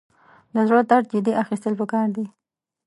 [0.53, 2.25] د زړه درد جدي اخیستل پکار دي.